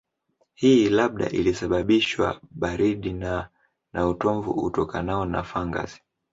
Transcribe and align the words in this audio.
Hii 0.53 0.89
labda 0.89 1.29
ilisababishwa 1.29 2.41
baridi 2.51 3.13
na 3.13 3.49
na 3.93 4.07
utomvu 4.07 4.51
utokanao 4.51 5.25
na 5.25 5.43
fangasi 5.43 6.01